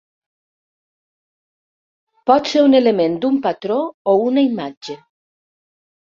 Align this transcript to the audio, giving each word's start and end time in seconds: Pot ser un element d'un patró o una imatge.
Pot 2.31 2.49
ser 2.53 2.63
un 2.67 2.77
element 2.79 3.17
d'un 3.25 3.37
patró 3.43 3.77
o 4.13 4.17
una 4.31 4.45
imatge. 4.47 4.97